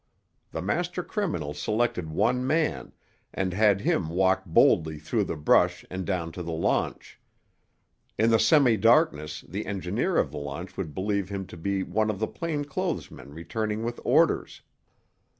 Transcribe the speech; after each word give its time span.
The 0.49 0.63
master 0.63 1.03
criminal 1.03 1.53
selected 1.53 2.09
one 2.09 2.47
man, 2.47 2.91
and 3.35 3.53
had 3.53 3.81
him 3.81 4.09
walk 4.09 4.45
boldly 4.47 4.97
through 4.97 5.25
the 5.25 5.35
brush 5.35 5.85
and 5.91 6.07
down 6.07 6.31
to 6.31 6.41
the 6.41 6.51
launch. 6.51 7.19
In 8.17 8.31
the 8.31 8.39
semidarkness 8.39 9.41
the 9.47 9.67
engineer 9.67 10.17
of 10.17 10.31
the 10.31 10.39
launch 10.39 10.75
would 10.75 10.95
believe 10.95 11.29
him 11.29 11.45
to 11.45 11.55
be 11.55 11.83
one 11.83 12.09
of 12.09 12.17
the 12.17 12.25
plain 12.27 12.65
clothes 12.65 13.11
men 13.11 13.31
returning 13.31 13.83
with 13.83 13.99
orders. 14.03 14.63